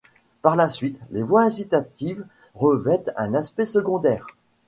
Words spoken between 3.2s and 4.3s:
aspect secondaire.